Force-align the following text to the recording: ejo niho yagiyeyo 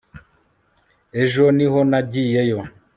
ejo 1.23 1.43
niho 1.55 1.79
yagiyeyo 1.91 2.59